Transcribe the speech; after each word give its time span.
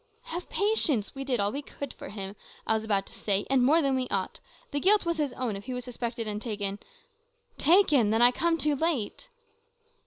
"Have 0.23 0.49
patience. 0.49 1.13
We 1.13 1.23
did 1.23 1.39
all 1.39 1.51
we 1.51 1.61
could 1.61 1.93
for 1.93 2.09
him, 2.09 2.35
I 2.65 2.73
was 2.73 2.83
about 2.83 3.05
to 3.05 3.13
say; 3.13 3.45
and 3.51 3.63
more 3.63 3.83
than 3.83 3.95
we 3.95 4.07
ought. 4.09 4.39
The 4.71 4.81
fault 4.81 5.05
was 5.05 5.17
his 5.17 5.31
own, 5.33 5.55
if 5.55 5.65
he 5.65 5.75
was 5.75 5.85
suspected 5.85 6.27
and 6.27 6.41
taken" 6.41 6.79
"Taken! 7.69 8.09
Then 8.09 8.19
I 8.19 8.31
come 8.31 8.57
too 8.57 8.75
late." 8.75 9.29